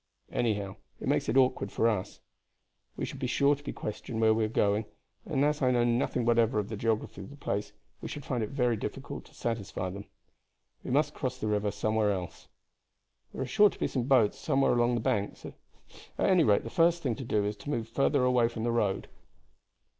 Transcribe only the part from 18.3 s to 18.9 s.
from the